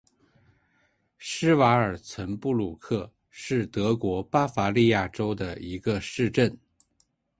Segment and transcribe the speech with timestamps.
[1.19, 6.57] 施瓦尔岑布鲁克是德国巴伐利亚州的一个市镇。